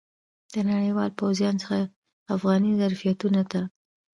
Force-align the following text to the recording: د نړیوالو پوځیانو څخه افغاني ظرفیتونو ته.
د 0.53 0.55
نړیوالو 0.69 1.17
پوځیانو 1.19 1.61
څخه 1.63 1.77
افغاني 2.35 2.71
ظرفیتونو 2.81 3.41
ته. 3.51 3.61